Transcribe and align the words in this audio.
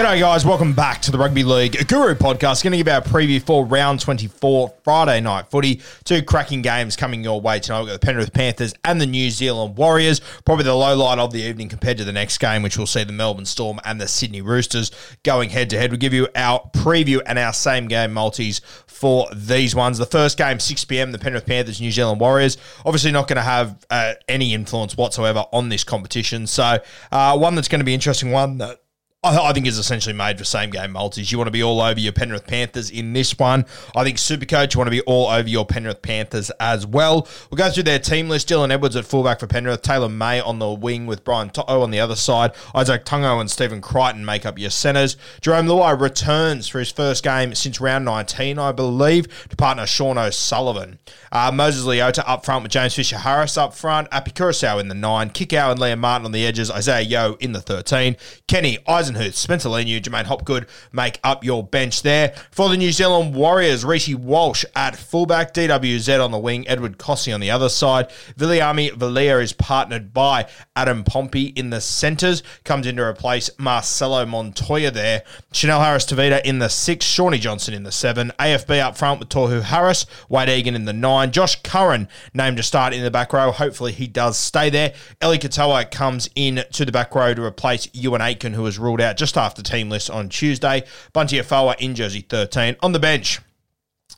G'day, 0.00 0.18
guys. 0.18 0.46
Welcome 0.46 0.72
back 0.72 1.02
to 1.02 1.10
the 1.10 1.18
Rugby 1.18 1.44
League 1.44 1.86
Guru 1.86 2.14
podcast. 2.14 2.64
Going 2.64 2.70
to 2.70 2.78
give 2.78 2.88
our 2.88 3.02
preview 3.02 3.42
for 3.42 3.66
round 3.66 4.00
24 4.00 4.72
Friday 4.82 5.20
night 5.20 5.50
footy. 5.50 5.82
Two 6.04 6.22
cracking 6.22 6.62
games 6.62 6.96
coming 6.96 7.22
your 7.22 7.38
way 7.38 7.60
tonight. 7.60 7.80
We've 7.80 7.88
got 7.88 8.00
the 8.00 8.06
Penrith 8.06 8.32
Panthers 8.32 8.72
and 8.82 8.98
the 8.98 9.04
New 9.04 9.28
Zealand 9.28 9.76
Warriors. 9.76 10.22
Probably 10.46 10.64
the 10.64 10.74
low 10.74 10.96
light 10.96 11.18
of 11.18 11.34
the 11.34 11.42
evening 11.42 11.68
compared 11.68 11.98
to 11.98 12.04
the 12.04 12.14
next 12.14 12.38
game, 12.38 12.62
which 12.62 12.78
we'll 12.78 12.86
see 12.86 13.04
the 13.04 13.12
Melbourne 13.12 13.44
Storm 13.44 13.78
and 13.84 14.00
the 14.00 14.08
Sydney 14.08 14.40
Roosters 14.40 14.90
going 15.22 15.50
head 15.50 15.68
to 15.68 15.78
head. 15.78 15.90
We'll 15.90 15.98
give 15.98 16.14
you 16.14 16.28
our 16.34 16.62
preview 16.72 17.20
and 17.26 17.38
our 17.38 17.52
same 17.52 17.86
game 17.86 18.14
multis 18.14 18.62
for 18.86 19.28
these 19.34 19.74
ones. 19.74 19.98
The 19.98 20.06
first 20.06 20.38
game, 20.38 20.60
6 20.60 20.82
p.m., 20.86 21.12
the 21.12 21.18
Penrith 21.18 21.44
Panthers, 21.44 21.78
New 21.78 21.92
Zealand 21.92 22.22
Warriors. 22.22 22.56
Obviously, 22.86 23.12
not 23.12 23.28
going 23.28 23.36
to 23.36 23.42
have 23.42 23.84
uh, 23.90 24.14
any 24.28 24.54
influence 24.54 24.96
whatsoever 24.96 25.44
on 25.52 25.68
this 25.68 25.84
competition. 25.84 26.46
So, 26.46 26.78
uh, 27.12 27.36
one 27.36 27.54
that's 27.54 27.68
going 27.68 27.80
to 27.80 27.84
be 27.84 27.92
interesting, 27.92 28.30
one 28.30 28.56
that 28.58 28.79
I 29.22 29.52
think 29.52 29.66
is 29.66 29.76
essentially 29.76 30.14
made 30.14 30.38
for 30.38 30.44
same 30.44 30.70
game 30.70 30.92
multis. 30.92 31.30
You 31.30 31.36
want 31.36 31.48
to 31.48 31.52
be 31.52 31.62
all 31.62 31.82
over 31.82 32.00
your 32.00 32.12
Penrith 32.12 32.46
Panthers 32.46 32.90
in 32.90 33.12
this 33.12 33.38
one. 33.38 33.66
I 33.94 34.02
think 34.02 34.16
Supercoach, 34.16 34.72
you 34.72 34.78
want 34.78 34.86
to 34.86 34.90
be 34.90 35.02
all 35.02 35.26
over 35.26 35.46
your 35.46 35.66
Penrith 35.66 36.00
Panthers 36.00 36.50
as 36.58 36.86
well. 36.86 37.28
We'll 37.50 37.58
go 37.58 37.70
through 37.70 37.82
their 37.82 37.98
team 37.98 38.30
list. 38.30 38.48
Dylan 38.48 38.72
Edwards 38.72 38.96
at 38.96 39.04
fullback 39.04 39.38
for 39.38 39.46
Penrith. 39.46 39.82
Taylan 39.82 40.14
May 40.14 40.40
on 40.40 40.58
the 40.58 40.70
wing 40.70 41.06
with 41.06 41.22
Brian 41.22 41.50
To'o 41.50 41.82
on 41.82 41.90
the 41.90 42.00
other 42.00 42.16
side. 42.16 42.54
Izack 42.74 43.04
Tago 43.04 43.38
and 43.42 43.50
Stephen 43.50 43.82
Crichton 43.82 44.24
make 44.24 44.46
up 44.46 44.58
your 44.58 44.70
centres. 44.70 45.18
Jarome 45.42 45.66
Luai 45.66 46.00
returns 46.00 46.66
for 46.66 46.78
his 46.78 46.90
first 46.90 47.22
game 47.22 47.54
since 47.54 47.78
round 47.78 48.06
19, 48.06 48.58
I 48.58 48.72
believe, 48.72 49.48
to 49.50 49.56
partner 49.56 49.86
Sean 49.86 50.16
O'Sullivan. 50.16 50.98
Uh, 51.30 51.52
Moses 51.52 51.84
Leota 51.84 52.24
up 52.26 52.46
front 52.46 52.62
with 52.62 52.72
James 52.72 52.94
Fisher 52.94 53.18
Harris 53.18 53.58
up 53.58 53.74
front. 53.74 54.08
Api 54.12 54.30
Koroisau 54.30 54.80
in 54.80 54.88
the 54.88 54.94
9. 54.94 55.28
Kikau 55.28 55.72
and 55.72 55.78
Liam 55.78 55.98
Martin 55.98 56.24
on 56.24 56.32
the 56.32 56.46
edges. 56.46 56.70
Isaah 56.70 57.02
Yeo 57.02 57.34
in 57.34 57.52
the 57.52 57.60
13. 57.60 58.16
Kenny 58.48 58.78
Eisenhuth, 59.10 59.34
Spencer 59.34 59.68
Leniu, 59.68 60.00
J'maine 60.00 60.24
Hopgood 60.24 60.66
make 60.92 61.18
up 61.24 61.44
your 61.44 61.64
bench 61.64 62.02
there. 62.02 62.34
For 62.50 62.68
the 62.68 62.76
New 62.76 62.92
Zealand 62.92 63.34
Warriors, 63.34 63.84
Reece 63.84 64.14
Walsh 64.14 64.64
at 64.74 64.96
fullback. 64.96 65.54
DWZ 65.54 66.22
on 66.24 66.30
the 66.30 66.38
wing. 66.38 66.66
Edward 66.68 66.98
Kosi 66.98 67.34
on 67.34 67.40
the 67.40 67.50
other 67.50 67.68
side. 67.68 68.08
Viliami 68.38 68.90
Vailea 68.90 69.42
is 69.42 69.52
partnered 69.52 70.12
by 70.12 70.46
Adam 70.76 71.04
Pompey 71.04 71.46
in 71.56 71.70
the 71.70 71.80
centres. 71.80 72.42
Comes 72.64 72.86
in 72.86 72.96
to 72.96 73.02
replace 73.02 73.50
Marcelo 73.58 74.24
Montoya 74.26 74.90
there. 74.90 75.22
Chanel 75.52 75.80
Harris 75.80 76.06
Tavita 76.06 76.42
in 76.44 76.58
the 76.58 76.68
6. 76.68 77.04
Shawnee 77.04 77.38
Johnson 77.38 77.74
in 77.74 77.82
the 77.82 77.92
7. 77.92 78.32
AFB 78.38 78.80
up 78.80 78.96
front 78.96 79.20
with 79.20 79.28
Tohu 79.28 79.62
Harris. 79.62 80.06
Wayde 80.30 80.48
Egan 80.48 80.74
in 80.74 80.84
the 80.84 80.92
9. 80.92 81.32
Josh 81.32 81.60
Curran 81.62 82.08
named 82.34 82.56
to 82.56 82.62
start 82.62 82.94
in 82.94 83.02
the 83.02 83.10
back 83.10 83.32
row. 83.32 83.50
Hopefully 83.50 83.92
he 83.92 84.06
does 84.06 84.36
stay 84.36 84.70
there. 84.70 84.94
Eli 85.22 85.38
Katoa 85.38 85.90
comes 85.90 86.30
in 86.34 86.64
to 86.72 86.84
the 86.84 86.92
back 86.92 87.14
row 87.14 87.34
to 87.34 87.44
replace 87.44 87.86
Euan 87.88 88.20
Aitken, 88.20 88.54
who 88.54 88.62
was 88.62 88.78
ruled 88.78 88.99
out 89.00 89.16
just 89.16 89.36
after 89.36 89.62
team 89.62 89.88
list 89.90 90.10
on 90.10 90.28
Tuesday. 90.28 90.84
Bunty 91.12 91.38
Afoa 91.38 91.76
in 91.78 91.94
jersey 91.94 92.20
13. 92.20 92.76
On 92.80 92.92
the 92.92 92.98
bench, 92.98 93.40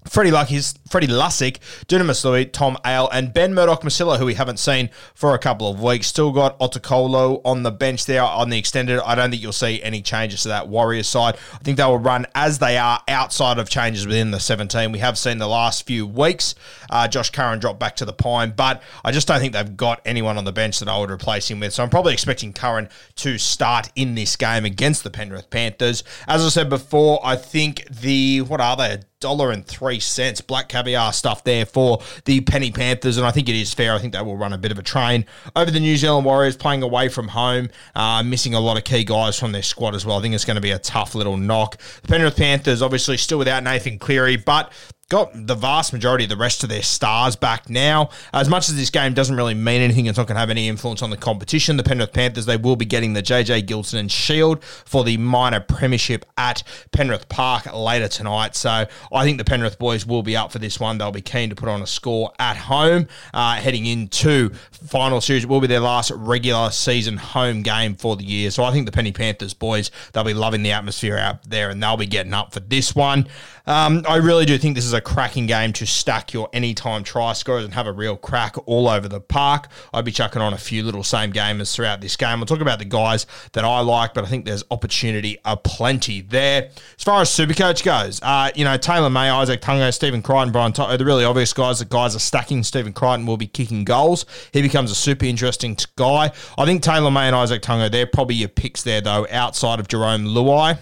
Freddie 0.08 0.30
Lucky's 0.30 0.74
Freddy 0.90 1.06
Lussick, 1.06 1.58
Dunamis 1.86 2.24
Lui, 2.24 2.44
Tom 2.44 2.76
Ale, 2.84 3.08
and 3.12 3.32
Ben 3.32 3.54
Murdoch 3.54 3.82
Masila, 3.82 4.18
who 4.18 4.26
we 4.26 4.34
haven't 4.34 4.58
seen 4.58 4.90
for 5.14 5.34
a 5.34 5.38
couple 5.38 5.70
of 5.70 5.82
weeks. 5.82 6.06
Still 6.06 6.32
got 6.32 6.58
Otokolo 6.58 7.40
on 7.44 7.62
the 7.62 7.70
bench 7.70 8.04
there 8.06 8.22
on 8.22 8.50
the 8.50 8.58
extended. 8.58 9.00
I 9.00 9.14
don't 9.14 9.30
think 9.30 9.42
you'll 9.42 9.52
see 9.52 9.82
any 9.82 10.02
changes 10.02 10.42
to 10.42 10.48
that 10.48 10.68
Warriors 10.68 11.08
side. 11.08 11.36
I 11.54 11.58
think 11.58 11.78
they 11.78 11.84
will 11.84 11.98
run 11.98 12.26
as 12.34 12.58
they 12.58 12.76
are 12.76 13.00
outside 13.08 13.58
of 13.58 13.70
changes 13.70 14.06
within 14.06 14.32
the 14.32 14.40
17. 14.40 14.92
We 14.92 14.98
have 14.98 15.16
seen 15.16 15.38
the 15.38 15.46
last 15.46 15.86
few 15.86 16.06
weeks 16.06 16.54
uh, 16.90 17.08
Josh 17.08 17.30
Curran 17.30 17.58
drop 17.58 17.78
back 17.78 17.96
to 17.96 18.04
the 18.04 18.12
Pine, 18.12 18.52
but 18.54 18.82
I 19.04 19.12
just 19.12 19.26
don't 19.26 19.40
think 19.40 19.54
they've 19.54 19.76
got 19.76 20.00
anyone 20.04 20.36
on 20.36 20.44
the 20.44 20.52
bench 20.52 20.78
that 20.80 20.88
I 20.88 20.98
would 20.98 21.10
replace 21.10 21.50
him 21.50 21.60
with. 21.60 21.72
So 21.72 21.82
I'm 21.82 21.90
probably 21.90 22.12
expecting 22.12 22.52
Curran 22.52 22.88
to 23.16 23.38
start 23.38 23.90
in 23.96 24.14
this 24.14 24.36
game 24.36 24.64
against 24.64 25.04
the 25.04 25.10
Penrith 25.10 25.50
Panthers. 25.50 26.04
As 26.28 26.44
I 26.44 26.48
said 26.48 26.68
before, 26.68 27.20
I 27.24 27.36
think 27.36 27.86
the, 27.88 28.42
what 28.42 28.60
are 28.60 28.76
they? 28.76 28.98
Dollar 29.22 29.50
and 29.50 29.66
three 29.66 30.00
cents 30.00 30.42
black 30.42 30.68
caviar 30.68 31.12
stuff 31.12 31.44
there 31.44 31.64
for 31.64 32.02
the 32.26 32.42
Penny 32.42 32.70
Panthers, 32.70 33.16
and 33.16 33.26
I 33.26 33.30
think 33.30 33.48
it 33.48 33.54
is 33.54 33.72
fair. 33.72 33.94
I 33.94 33.98
think 33.98 34.12
they 34.12 34.20
will 34.20 34.36
run 34.36 34.52
a 34.52 34.58
bit 34.58 34.70
of 34.72 34.78
a 34.78 34.82
train 34.82 35.24
over 35.56 35.70
the 35.70 35.80
New 35.80 35.96
Zealand 35.96 36.26
Warriors, 36.26 36.56
playing 36.56 36.82
away 36.82 37.08
from 37.08 37.28
home, 37.28 37.70
uh, 37.94 38.22
missing 38.22 38.52
a 38.52 38.60
lot 38.60 38.76
of 38.76 38.84
key 38.84 39.04
guys 39.04 39.38
from 39.38 39.52
their 39.52 39.62
squad 39.62 39.94
as 39.94 40.04
well. 40.04 40.18
I 40.18 40.22
think 40.22 40.34
it's 40.34 40.44
going 40.44 40.56
to 40.56 40.60
be 40.60 40.72
a 40.72 40.78
tough 40.78 41.14
little 41.14 41.38
knock. 41.38 41.78
The 42.02 42.08
Penrith 42.08 42.36
Panthers 42.36 42.82
obviously 42.82 43.16
still 43.16 43.38
without 43.38 43.62
Nathan 43.62 43.98
Cleary, 43.98 44.36
but 44.36 44.72
got 45.12 45.46
the 45.46 45.54
vast 45.54 45.92
majority 45.92 46.24
of 46.24 46.30
the 46.30 46.36
rest 46.38 46.62
of 46.62 46.70
their 46.70 46.82
stars 46.82 47.36
back 47.36 47.68
now. 47.68 48.08
As 48.32 48.48
much 48.48 48.70
as 48.70 48.76
this 48.76 48.88
game 48.88 49.12
doesn't 49.12 49.36
really 49.36 49.52
mean 49.52 49.82
anything, 49.82 50.06
it's 50.06 50.16
not 50.16 50.26
going 50.26 50.36
to 50.36 50.40
have 50.40 50.48
any 50.48 50.70
influence 50.70 51.02
on 51.02 51.10
the 51.10 51.18
competition. 51.18 51.76
The 51.76 51.82
Penrith 51.82 52.14
Panthers, 52.14 52.46
they 52.46 52.56
will 52.56 52.76
be 52.76 52.86
getting 52.86 53.12
the 53.12 53.22
JJ 53.22 53.66
Giltinan 53.66 54.10
Shield 54.10 54.64
for 54.64 55.04
the 55.04 55.18
minor 55.18 55.60
premiership 55.60 56.24
at 56.38 56.62
Penrith 56.92 57.28
Park 57.28 57.70
later 57.74 58.08
tonight. 58.08 58.56
So 58.56 58.86
I 59.12 59.24
think 59.24 59.36
the 59.36 59.44
Penrith 59.44 59.78
boys 59.78 60.06
will 60.06 60.22
be 60.22 60.34
up 60.34 60.50
for 60.50 60.58
this 60.58 60.80
one. 60.80 60.96
They'll 60.96 61.12
be 61.12 61.20
keen 61.20 61.50
to 61.50 61.56
put 61.56 61.68
on 61.68 61.82
a 61.82 61.86
score 61.86 62.32
at 62.38 62.56
home 62.56 63.06
uh, 63.34 63.56
heading 63.56 63.84
into 63.84 64.48
final 64.70 65.20
series. 65.20 65.44
It 65.44 65.50
will 65.50 65.60
be 65.60 65.66
their 65.66 65.80
last 65.80 66.10
regular 66.12 66.70
season 66.70 67.18
home 67.18 67.60
game 67.60 67.96
for 67.96 68.16
the 68.16 68.24
year. 68.24 68.50
So 68.50 68.64
I 68.64 68.72
think 68.72 68.86
the 68.86 68.92
Penny 68.92 69.12
Panthers 69.12 69.52
boys, 69.52 69.90
they'll 70.14 70.24
be 70.24 70.32
loving 70.32 70.62
the 70.62 70.72
atmosphere 70.72 71.18
out 71.18 71.42
there 71.42 71.68
and 71.68 71.82
they'll 71.82 71.98
be 71.98 72.06
getting 72.06 72.32
up 72.32 72.54
for 72.54 72.60
this 72.60 72.94
one. 72.94 73.28
Um, 73.66 74.04
I 74.08 74.16
really 74.16 74.44
do 74.44 74.58
think 74.58 74.74
this 74.74 74.84
is 74.84 74.92
a 74.92 75.00
cracking 75.00 75.46
game 75.46 75.72
to 75.74 75.86
stack 75.86 76.32
your 76.32 76.48
anytime 76.52 77.04
try 77.04 77.32
scorers 77.32 77.64
and 77.64 77.74
have 77.74 77.86
a 77.86 77.92
real 77.92 78.16
crack 78.16 78.56
all 78.66 78.88
over 78.88 79.08
the 79.08 79.20
park, 79.20 79.68
I'd 79.92 80.04
be 80.04 80.12
chucking 80.12 80.42
on 80.42 80.52
a 80.52 80.58
few 80.58 80.82
little 80.82 81.04
same 81.04 81.32
gamers 81.32 81.74
throughout 81.74 82.00
this 82.00 82.16
game. 82.16 82.38
We'll 82.40 82.46
talk 82.46 82.60
about 82.60 82.78
the 82.78 82.84
guys 82.84 83.26
that 83.52 83.64
I 83.64 83.80
like, 83.80 84.14
but 84.14 84.24
I 84.24 84.26
think 84.28 84.44
there's 84.44 84.64
opportunity 84.70 85.38
aplenty 85.44 86.20
there. 86.20 86.70
As 86.98 87.04
far 87.04 87.20
as 87.20 87.30
Supercoach 87.30 87.84
goes, 87.84 88.20
uh, 88.22 88.50
you 88.54 88.64
know, 88.64 88.76
Taylan 88.76 89.12
May, 89.12 89.28
Izack 89.28 89.60
Tago, 89.60 89.92
Stephen 89.92 90.22
Crichton, 90.22 90.52
Brian 90.52 90.72
To'o, 90.72 90.96
the 90.96 91.04
really 91.04 91.24
obvious 91.24 91.52
guys 91.52 91.78
that 91.78 91.88
guys 91.88 92.16
are 92.16 92.20
stacking. 92.20 92.62
Stephen 92.62 92.92
Crichton 92.92 93.26
will 93.26 93.36
be 93.36 93.46
kicking 93.46 93.84
goals. 93.84 94.26
He 94.52 94.62
becomes 94.62 94.90
a 94.90 94.94
super 94.94 95.26
interesting 95.26 95.76
guy. 95.96 96.32
I 96.58 96.64
think 96.64 96.82
Taylan 96.82 97.12
May 97.12 97.28
and 97.28 97.36
Izack 97.36 97.60
Tago, 97.60 97.90
they're 97.90 98.06
probably 98.06 98.36
your 98.36 98.48
picks 98.48 98.82
there, 98.82 99.00
though, 99.00 99.26
outside 99.30 99.78
of 99.78 99.88
Jarome 99.88 100.26
Luai 100.26 100.78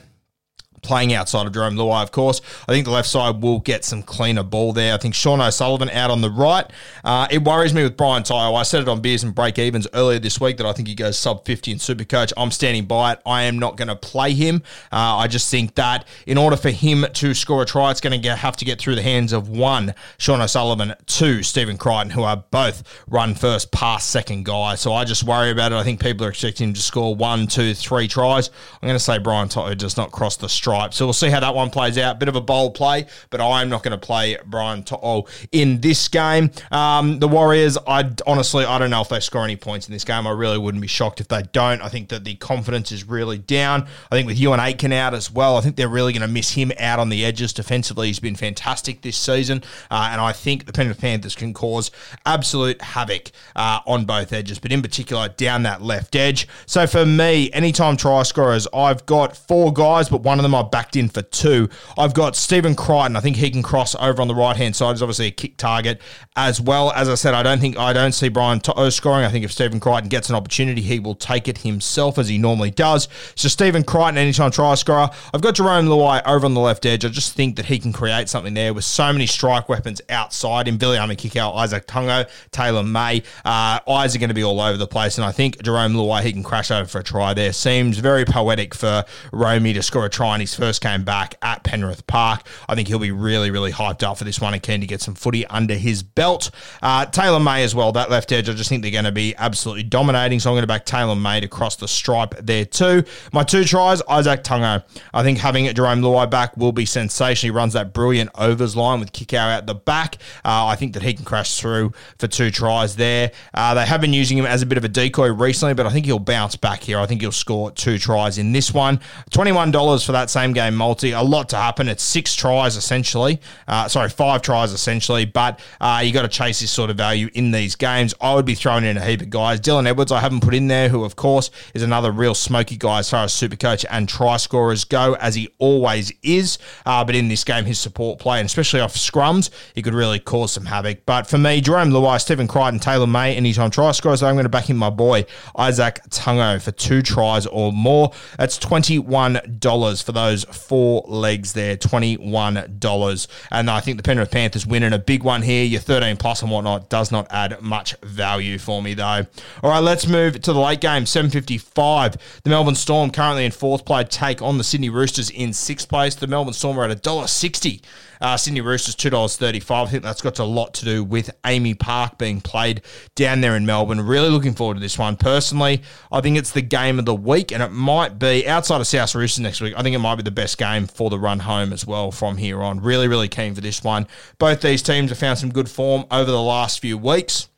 playing 0.82 1.12
outside 1.14 1.46
of 1.46 1.52
Jarome 1.52 1.76
Luai, 1.76 2.02
of 2.02 2.12
course. 2.12 2.40
I 2.68 2.72
think 2.72 2.84
the 2.84 2.90
left 2.90 3.08
side 3.08 3.42
will 3.42 3.60
get 3.60 3.84
some 3.84 4.02
cleaner 4.02 4.42
ball 4.42 4.72
there. 4.72 4.94
I 4.94 4.96
think 4.96 5.14
Sean 5.14 5.40
O'Sullivan 5.40 5.90
out 5.90 6.10
on 6.10 6.20
the 6.20 6.30
right. 6.30 6.70
Uh, 7.04 7.26
it 7.30 7.44
worries 7.44 7.74
me 7.74 7.82
with 7.82 7.96
Brian 7.96 8.22
To'o. 8.22 8.54
I 8.54 8.62
said 8.62 8.82
it 8.82 8.88
on 8.88 9.00
Beers 9.00 9.22
and 9.22 9.34
Break 9.34 9.58
Evens 9.58 9.86
earlier 9.94 10.18
this 10.18 10.40
week 10.40 10.56
that 10.58 10.66
I 10.66 10.72
think 10.72 10.88
he 10.88 10.94
goes 10.94 11.18
sub 11.18 11.44
50 11.44 11.72
in 11.72 11.78
Supercoach. 11.78 12.32
I'm 12.36 12.50
standing 12.50 12.86
by 12.86 13.12
it. 13.12 13.20
I 13.26 13.42
am 13.42 13.58
not 13.58 13.76
going 13.76 13.88
to 13.88 13.96
play 13.96 14.32
him. 14.32 14.62
Uh, 14.92 15.16
I 15.16 15.26
just 15.26 15.50
think 15.50 15.74
that 15.76 16.06
in 16.26 16.38
order 16.38 16.56
for 16.56 16.70
him 16.70 17.06
to 17.14 17.34
score 17.34 17.62
a 17.62 17.66
try, 17.66 17.90
it's 17.90 18.00
going 18.00 18.20
to 18.20 18.36
have 18.36 18.56
to 18.56 18.64
get 18.64 18.80
through 18.80 18.94
the 18.94 19.02
hands 19.02 19.32
of 19.32 19.48
one, 19.48 19.94
Sean 20.18 20.40
O'Sullivan, 20.40 20.94
two, 21.06 21.42
Stephen 21.42 21.76
Crichton, 21.76 22.10
who 22.10 22.22
are 22.22 22.36
both 22.36 22.82
run 23.08 23.34
first, 23.34 23.72
pass 23.72 24.04
second 24.04 24.44
guys. 24.44 24.80
So 24.80 24.92
I 24.92 25.04
just 25.04 25.24
worry 25.24 25.50
about 25.50 25.72
it. 25.72 25.76
I 25.76 25.84
think 25.84 26.00
people 26.00 26.26
are 26.26 26.30
expecting 26.30 26.68
him 26.68 26.74
to 26.74 26.80
score 26.80 27.14
one, 27.14 27.46
two, 27.46 27.74
three 27.74 28.08
tries. 28.08 28.48
I'm 28.48 28.86
going 28.86 28.94
to 28.94 29.00
say 29.00 29.18
Brian 29.18 29.48
To'o 29.48 29.74
does 29.74 29.96
not 29.96 30.10
cross 30.10 30.36
the 30.36 30.48
stripe. 30.70 30.94
So 30.94 31.04
we'll 31.04 31.12
see 31.12 31.30
how 31.30 31.40
that 31.40 31.54
one 31.54 31.70
plays 31.70 31.98
out. 31.98 32.20
Bit 32.20 32.28
of 32.28 32.36
a 32.36 32.40
bold 32.40 32.74
play, 32.74 33.06
but 33.30 33.40
I'm 33.40 33.68
not 33.68 33.82
going 33.82 33.98
to 33.98 34.06
play 34.06 34.36
Brian 34.46 34.84
To'o 34.84 35.26
in 35.50 35.80
this 35.80 36.06
game. 36.06 36.50
Um, 36.70 37.18
the 37.18 37.26
Warriors, 37.26 37.76
I 37.88 38.08
honestly, 38.26 38.64
I 38.64 38.78
don't 38.78 38.90
know 38.90 39.00
if 39.00 39.08
they 39.08 39.18
score 39.18 39.42
any 39.42 39.56
points 39.56 39.88
in 39.88 39.92
this 39.92 40.04
game. 40.04 40.26
I 40.26 40.30
really 40.30 40.58
wouldn't 40.58 40.80
be 40.80 40.88
shocked 40.88 41.20
if 41.20 41.26
they 41.26 41.42
don't. 41.52 41.82
I 41.82 41.88
think 41.88 42.08
that 42.10 42.24
the 42.24 42.36
confidence 42.36 42.92
is 42.92 43.04
really 43.08 43.38
down. 43.38 43.88
I 44.12 44.14
think 44.14 44.28
with 44.28 44.38
Euan 44.38 44.58
Aitken 44.58 44.92
out 44.92 45.12
as 45.12 45.30
well, 45.30 45.56
I 45.56 45.60
think 45.60 45.74
they're 45.74 45.88
really 45.88 46.12
going 46.12 46.26
to 46.26 46.32
miss 46.32 46.52
him 46.52 46.70
out 46.78 47.00
on 47.00 47.08
the 47.08 47.24
edges 47.24 47.52
defensively. 47.52 48.06
He's 48.06 48.20
been 48.20 48.36
fantastic 48.36 49.02
this 49.02 49.16
season, 49.16 49.64
uh, 49.90 50.10
and 50.12 50.20
I 50.20 50.32
think 50.32 50.66
the 50.66 50.72
Penrith 50.72 51.00
Panthers 51.00 51.34
can 51.34 51.52
cause 51.52 51.90
absolute 52.26 52.80
havoc 52.80 53.32
uh, 53.56 53.80
on 53.86 54.04
both 54.04 54.32
edges, 54.32 54.60
but 54.60 54.70
in 54.70 54.82
particular 54.82 55.28
down 55.28 55.64
that 55.64 55.82
left 55.82 56.14
edge. 56.14 56.46
So 56.66 56.86
for 56.86 57.04
me, 57.04 57.50
anytime 57.52 57.96
try 57.96 58.22
scorers, 58.22 58.68
I've 58.72 59.04
got 59.06 59.36
four 59.36 59.72
guys, 59.72 60.08
but 60.08 60.20
one 60.22 60.38
of 60.38 60.44
them 60.44 60.54
I 60.60 60.62
backed 60.62 60.96
in 60.96 61.08
for 61.08 61.22
two. 61.22 61.68
I've 61.98 62.14
got 62.14 62.36
Stephen 62.36 62.74
Crichton. 62.74 63.16
I 63.16 63.20
think 63.20 63.36
he 63.36 63.50
can 63.50 63.62
cross 63.62 63.94
over 63.94 64.20
on 64.20 64.28
the 64.28 64.34
right 64.34 64.56
hand 64.56 64.76
side. 64.76 64.94
Is 64.94 65.02
obviously 65.02 65.26
a 65.26 65.30
kick 65.30 65.56
target 65.56 66.00
as 66.36 66.60
well. 66.60 66.92
As 66.92 67.08
I 67.08 67.14
said, 67.14 67.34
I 67.34 67.42
don't 67.42 67.60
think 67.60 67.78
I 67.78 67.92
don't 67.92 68.12
see 68.12 68.28
Brian 68.28 68.60
To'o 68.60 68.90
scoring. 68.90 69.24
I 69.24 69.30
think 69.30 69.44
if 69.44 69.52
Stephen 69.52 69.80
Crichton 69.80 70.08
gets 70.08 70.28
an 70.28 70.34
opportunity, 70.34 70.80
he 70.80 71.00
will 71.00 71.14
take 71.14 71.48
it 71.48 71.58
himself 71.58 72.18
as 72.18 72.28
he 72.28 72.38
normally 72.38 72.70
does. 72.70 73.08
So 73.34 73.48
Stephen 73.48 73.84
Crichton, 73.84 74.18
anytime 74.18 74.50
try 74.50 74.74
scorer. 74.74 75.10
I've 75.32 75.40
got 75.40 75.54
Jarome 75.54 75.86
Luai 75.86 76.22
over 76.26 76.44
on 76.44 76.54
the 76.54 76.60
left 76.60 76.86
edge. 76.86 77.04
I 77.04 77.08
just 77.08 77.34
think 77.34 77.56
that 77.56 77.66
he 77.66 77.78
can 77.78 77.92
create 77.92 78.28
something 78.28 78.54
there 78.54 78.74
with 78.74 78.84
so 78.84 79.12
many 79.12 79.26
strike 79.26 79.68
weapons 79.68 80.00
outside 80.08 80.68
in 80.68 80.78
Viliame 80.78 81.16
Kikau, 81.16 81.54
Izack 81.54 81.86
Tago, 81.86 82.28
Taylan 82.50 82.90
May. 82.90 83.22
Uh, 83.44 83.80
eyes 83.88 84.14
are 84.14 84.18
going 84.18 84.28
to 84.28 84.34
be 84.34 84.44
all 84.44 84.60
over 84.60 84.76
the 84.76 84.86
place, 84.86 85.18
and 85.18 85.24
I 85.24 85.32
think 85.32 85.58
Jarome 85.62 85.94
Luai 85.94 86.22
he 86.22 86.32
can 86.32 86.42
crash 86.42 86.70
over 86.70 86.88
for 86.88 87.00
a 87.00 87.04
try 87.04 87.34
there. 87.34 87.52
Seems 87.52 87.98
very 87.98 88.24
poetic 88.24 88.74
for 88.74 89.04
Romy 89.32 89.72
to 89.72 89.82
score 89.82 90.06
a 90.06 90.10
try 90.10 90.34
in 90.34 90.40
his 90.40 90.49
first 90.54 90.82
game 90.82 91.04
back 91.04 91.36
at 91.42 91.64
Penrith 91.64 92.06
Park. 92.06 92.46
I 92.68 92.74
think 92.74 92.88
he'll 92.88 92.98
be 92.98 93.12
really, 93.12 93.50
really 93.50 93.72
hyped 93.72 94.02
up 94.02 94.18
for 94.18 94.24
this 94.24 94.40
one 94.40 94.54
and 94.54 94.62
keen 94.62 94.80
to 94.80 94.86
get 94.86 95.00
some 95.00 95.14
footy 95.14 95.46
under 95.46 95.74
his 95.74 96.02
belt. 96.02 96.50
Uh, 96.82 97.06
Taylan 97.06 97.44
May 97.44 97.64
as 97.64 97.74
well, 97.74 97.92
that 97.92 98.10
left 98.10 98.32
edge. 98.32 98.48
I 98.48 98.52
just 98.52 98.68
think 98.68 98.82
they're 98.82 98.90
going 98.90 99.04
to 99.04 99.12
be 99.12 99.34
absolutely 99.36 99.84
dominating. 99.84 100.40
So 100.40 100.50
I'm 100.50 100.54
going 100.54 100.62
to 100.62 100.66
back 100.66 100.86
Taylan 100.86 101.20
May 101.20 101.40
to 101.40 101.48
cross 101.48 101.76
the 101.76 101.88
stripe 101.88 102.34
there 102.40 102.64
too. 102.64 103.04
My 103.32 103.42
two 103.42 103.64
tries, 103.64 104.02
Izack 104.02 104.42
Tago. 104.42 104.82
I 105.12 105.22
think 105.22 105.38
having 105.38 105.66
Jarome 105.66 106.00
Luai 106.00 106.30
back 106.30 106.56
will 106.56 106.72
be 106.72 106.86
sensational. 106.86 107.52
He 107.52 107.56
runs 107.56 107.74
that 107.74 107.92
brilliant 107.92 108.30
overs 108.36 108.76
line 108.76 109.00
with 109.00 109.12
Kikau 109.12 109.38
out 109.38 109.66
the 109.66 109.74
back. 109.74 110.16
Uh, 110.44 110.66
I 110.66 110.76
think 110.76 110.94
that 110.94 111.02
he 111.02 111.14
can 111.14 111.24
crash 111.24 111.58
through 111.58 111.92
for 112.18 112.26
two 112.26 112.50
tries 112.50 112.96
there. 112.96 113.32
Uh, 113.54 113.74
they 113.74 113.86
have 113.86 114.00
been 114.00 114.12
using 114.12 114.38
him 114.38 114.46
as 114.46 114.62
a 114.62 114.66
bit 114.66 114.78
of 114.78 114.84
a 114.84 114.88
decoy 114.88 115.28
recently, 115.28 115.74
but 115.74 115.86
I 115.86 115.90
think 115.90 116.06
he'll 116.06 116.18
bounce 116.18 116.56
back 116.56 116.82
here. 116.82 116.98
I 116.98 117.06
think 117.06 117.20
he'll 117.20 117.32
score 117.32 117.70
two 117.70 117.98
tries 117.98 118.38
in 118.38 118.52
this 118.52 118.72
one. 118.72 119.00
$21 119.30 120.06
for 120.06 120.12
that 120.12 120.30
same 120.30 120.39
game 120.52 120.74
multi. 120.74 121.12
A 121.12 121.22
lot 121.22 121.48
to 121.50 121.56
happen. 121.56 121.88
It's 121.88 122.02
six 122.02 122.34
tries 122.34 122.76
essentially. 122.76 123.40
Uh, 123.68 123.88
sorry, 123.88 124.08
five 124.08 124.42
tries 124.42 124.72
essentially, 124.72 125.24
but 125.24 125.60
uh, 125.80 126.02
you 126.04 126.12
got 126.12 126.22
to 126.22 126.28
chase 126.28 126.60
this 126.60 126.70
sort 126.70 126.90
of 126.90 126.96
value 126.96 127.28
in 127.34 127.50
these 127.50 127.76
games. 127.76 128.14
I 128.20 128.34
would 128.34 128.46
be 128.46 128.54
throwing 128.54 128.84
in 128.84 128.96
a 128.96 129.04
heap 129.04 129.20
of 129.20 129.30
guys. 129.30 129.60
Dylan 129.60 129.86
Edwards, 129.86 130.12
I 130.12 130.20
haven't 130.20 130.40
put 130.40 130.54
in 130.54 130.68
there, 130.68 130.88
who 130.88 131.04
of 131.04 131.16
course 131.16 131.50
is 131.74 131.82
another 131.82 132.10
real 132.10 132.34
smoky 132.34 132.76
guy 132.76 133.00
as 133.00 133.10
far 133.10 133.24
as 133.24 133.32
super 133.32 133.56
coach 133.56 133.84
and 133.90 134.08
try 134.08 134.36
scorers 134.36 134.84
go, 134.84 135.14
as 135.14 135.34
he 135.34 135.48
always 135.58 136.12
is. 136.22 136.58
Uh, 136.86 137.04
but 137.04 137.14
in 137.14 137.28
this 137.28 137.44
game, 137.44 137.64
his 137.64 137.78
support 137.78 138.18
play, 138.18 138.40
and 138.40 138.46
especially 138.46 138.80
off 138.80 138.94
scrums, 138.94 139.50
he 139.74 139.82
could 139.82 139.94
really 139.94 140.18
cause 140.18 140.52
some 140.52 140.66
havoc. 140.66 141.04
But 141.06 141.26
for 141.26 141.38
me, 141.38 141.60
Jarome 141.60 141.90
Luai, 141.90 142.20
Stephen 142.20 142.48
Crichton, 142.48 142.80
Taylan 142.80 143.10
May, 143.10 143.34
anytime 143.34 143.70
try 143.70 143.92
scorers, 143.92 144.22
I'm 144.22 144.34
going 144.34 144.44
to 144.44 144.48
back 144.48 144.70
in 144.70 144.76
my 144.76 144.90
boy 144.90 145.24
Izack 145.56 146.08
Tago 146.10 146.60
for 146.60 146.70
two 146.72 147.02
tries 147.02 147.46
or 147.46 147.72
more. 147.72 148.12
That's 148.38 148.58
$21 148.58 150.02
for 150.02 150.12
those 150.12 150.29
four 150.36 151.04
legs 151.06 151.52
there, 151.52 151.76
$21. 151.76 153.26
And 153.50 153.70
I 153.70 153.80
think 153.80 153.96
the 153.96 154.02
Penrith 154.02 154.30
Panthers 154.30 154.66
winning 154.66 154.92
a 154.92 154.98
big 154.98 155.22
one 155.22 155.42
here. 155.42 155.64
Your 155.64 155.80
13 155.80 156.16
plus 156.16 156.42
and 156.42 156.50
whatnot 156.50 156.88
does 156.88 157.10
not 157.10 157.26
add 157.30 157.60
much 157.60 157.96
value 158.02 158.58
for 158.58 158.82
me, 158.82 158.94
though. 158.94 159.26
All 159.62 159.70
right, 159.70 159.80
let's 159.80 160.06
move 160.06 160.40
to 160.40 160.52
the 160.52 160.60
late 160.60 160.80
game, 160.80 161.04
7.55. 161.04 162.16
The 162.42 162.50
Melbourne 162.50 162.74
Storm 162.74 163.10
currently 163.10 163.44
in 163.44 163.52
fourth 163.52 163.84
place, 163.84 164.06
take 164.10 164.42
on 164.42 164.58
the 164.58 164.64
Sydney 164.64 164.90
Roosters 164.90 165.30
in 165.30 165.52
sixth 165.52 165.88
place. 165.88 166.14
The 166.14 166.26
Melbourne 166.26 166.54
Storm 166.54 166.78
are 166.78 166.84
at 166.84 167.02
$1.60 167.02 167.82
uh, 168.20 168.36
Sydney 168.36 168.60
Roosters 168.60 168.94
two 168.94 169.10
dollars 169.10 169.36
thirty 169.36 169.60
five. 169.60 169.88
I 169.88 169.90
think 169.90 170.02
that's 170.02 170.20
got 170.20 170.38
a 170.38 170.44
lot 170.44 170.74
to 170.74 170.84
do 170.84 171.02
with 171.02 171.30
AAMI 171.42 171.78
Park 171.78 172.18
being 172.18 172.40
played 172.40 172.82
down 173.14 173.40
there 173.40 173.56
in 173.56 173.64
Melbourne. 173.64 174.00
Really 174.00 174.28
looking 174.28 174.54
forward 174.54 174.74
to 174.74 174.80
this 174.80 174.98
one. 174.98 175.16
Personally, 175.16 175.82
I 176.12 176.20
think 176.20 176.36
it's 176.36 176.50
the 176.50 176.62
game 176.62 176.98
of 176.98 177.06
the 177.06 177.14
week, 177.14 177.52
and 177.52 177.62
it 177.62 177.70
might 177.70 178.18
be 178.18 178.46
outside 178.46 178.80
of 178.80 178.86
South 178.86 179.14
Roosters 179.14 179.40
next 179.40 179.60
week. 179.60 179.74
I 179.76 179.82
think 179.82 179.94
it 179.94 180.00
might 180.00 180.16
be 180.22 180.28
the 180.28 180.34
best 180.34 180.58
game 180.58 180.86
for 180.86 181.10
the 181.10 181.18
run 181.18 181.40
home 181.40 181.72
as 181.72 181.86
well 181.86 182.10
from 182.10 182.36
here 182.36 182.62
on. 182.62 182.80
Really, 182.80 183.08
really 183.08 183.28
keen 183.28 183.54
for 183.54 183.60
this 183.60 183.84
one. 183.84 184.06
Both 184.38 184.60
these 184.62 184.82
teams 184.82 185.10
have 185.10 185.18
found 185.18 185.38
some 185.38 185.50
good 185.50 185.68
form 185.68 186.04
over 186.10 186.30
the 186.30 186.42
last 186.42 186.80
few 186.80 186.96
weeks 186.96 187.49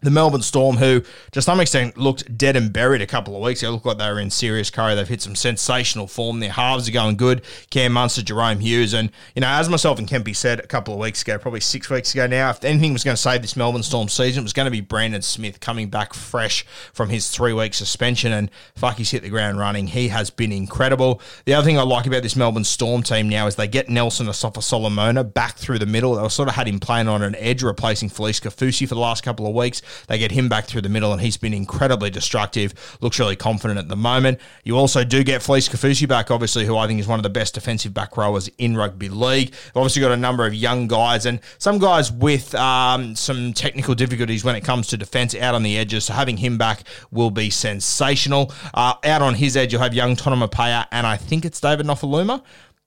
the 0.00 0.10
Melbourne 0.10 0.42
Storm, 0.42 0.76
who 0.76 1.02
to 1.32 1.42
some 1.42 1.60
extent 1.60 1.96
looked 1.96 2.36
dead 2.38 2.56
and 2.56 2.72
buried 2.72 3.02
a 3.02 3.06
couple 3.06 3.34
of 3.34 3.42
weeks 3.42 3.62
ago, 3.62 3.72
looked 3.72 3.86
like 3.86 3.98
they 3.98 4.10
were 4.10 4.20
in 4.20 4.30
serious 4.30 4.70
curry. 4.70 4.94
They've 4.94 5.08
hit 5.08 5.22
some 5.22 5.34
sensational 5.34 6.06
form. 6.06 6.40
Their 6.40 6.52
halves 6.52 6.88
are 6.88 6.92
going 6.92 7.16
good. 7.16 7.42
Cam 7.70 7.92
Munster, 7.92 8.22
Jahrome 8.22 8.60
Hughes, 8.60 8.94
and 8.94 9.10
you 9.34 9.40
know, 9.40 9.48
as 9.48 9.68
myself 9.68 9.98
and 9.98 10.08
Kempy 10.08 10.34
said 10.34 10.60
a 10.60 10.66
couple 10.66 10.94
of 10.94 11.00
weeks 11.00 11.22
ago, 11.22 11.38
probably 11.38 11.60
six 11.60 11.90
weeks 11.90 12.14
ago 12.14 12.26
now, 12.26 12.50
if 12.50 12.64
anything 12.64 12.92
was 12.92 13.04
going 13.04 13.16
to 13.16 13.22
save 13.22 13.42
this 13.42 13.56
Melbourne 13.56 13.82
Storm 13.82 14.08
season, 14.08 14.42
it 14.42 14.44
was 14.44 14.52
going 14.52 14.66
to 14.66 14.70
be 14.70 14.80
Brandon 14.80 15.22
Smith 15.22 15.60
coming 15.60 15.88
back 15.88 16.14
fresh 16.14 16.64
from 16.92 17.08
his 17.08 17.30
three-week 17.30 17.74
suspension, 17.74 18.32
and 18.32 18.50
fuck, 18.76 18.96
he's 18.96 19.10
hit 19.10 19.22
the 19.22 19.28
ground 19.28 19.58
running. 19.58 19.88
He 19.88 20.08
has 20.08 20.30
been 20.30 20.52
incredible. 20.52 21.20
The 21.44 21.54
other 21.54 21.64
thing 21.64 21.78
I 21.78 21.82
like 21.82 22.06
about 22.06 22.22
this 22.22 22.36
Melbourne 22.36 22.64
Storm 22.64 23.02
team 23.02 23.28
now 23.28 23.46
is 23.46 23.56
they 23.56 23.68
get 23.68 23.88
Nelson 23.88 24.26
Asofa-Solomona 24.26 25.24
back 25.24 25.56
through 25.56 25.78
the 25.78 25.86
middle. 25.86 26.14
They 26.14 26.28
sort 26.28 26.48
of 26.48 26.54
had 26.54 26.68
him 26.68 26.78
playing 26.78 27.08
on 27.08 27.22
an 27.22 27.34
edge, 27.36 27.62
replacing 27.62 28.10
Felise 28.10 28.40
Kaufusi 28.40 28.88
for 28.88 28.94
the 28.94 29.00
last 29.00 29.22
couple 29.22 29.46
of 29.46 29.54
weeks. 29.54 29.82
They 30.06 30.18
get 30.18 30.32
him 30.32 30.48
back 30.48 30.66
through 30.66 30.82
the 30.82 30.88
middle, 30.88 31.12
and 31.12 31.20
he's 31.20 31.36
been 31.36 31.54
incredibly 31.54 32.10
destructive. 32.10 32.74
Looks 33.00 33.18
really 33.18 33.36
confident 33.36 33.78
at 33.78 33.88
the 33.88 33.96
moment. 33.96 34.40
You 34.64 34.76
also 34.76 35.04
do 35.04 35.22
get 35.24 35.40
Felise 35.40 35.70
Kaufusi 35.70 36.08
back, 36.08 36.30
obviously, 36.30 36.64
who 36.64 36.76
I 36.76 36.86
think 36.86 37.00
is 37.00 37.06
one 37.06 37.18
of 37.18 37.22
the 37.22 37.30
best 37.30 37.54
defensive 37.54 37.94
back 37.94 38.16
rowers 38.16 38.48
in 38.58 38.76
rugby 38.76 39.08
league. 39.08 39.50
They've 39.50 39.76
obviously 39.76 40.02
got 40.02 40.12
a 40.12 40.16
number 40.16 40.46
of 40.46 40.54
young 40.54 40.88
guys 40.88 41.26
and 41.26 41.40
some 41.58 41.78
guys 41.78 42.10
with 42.12 42.54
um, 42.54 43.14
some 43.14 43.52
technical 43.52 43.94
difficulties 43.94 44.44
when 44.44 44.56
it 44.56 44.64
comes 44.64 44.86
to 44.88 44.96
defense 44.96 45.34
out 45.34 45.54
on 45.54 45.62
the 45.62 45.78
edges. 45.78 46.06
So 46.06 46.14
having 46.14 46.36
him 46.36 46.58
back 46.58 46.84
will 47.10 47.30
be 47.30 47.50
sensational. 47.50 48.52
Uh, 48.74 48.94
out 49.04 49.22
on 49.22 49.34
his 49.34 49.56
edge, 49.56 49.72
you'll 49.72 49.82
have 49.82 49.94
young 49.94 50.16
Tonomapea, 50.16 50.86
and 50.92 51.06
I 51.06 51.16
think 51.16 51.44
it's 51.44 51.60
David 51.60 51.86
Nofoaluma 51.86 52.42